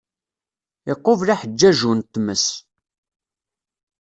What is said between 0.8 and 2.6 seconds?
Iqubel aḥeǧǧaju n tmes.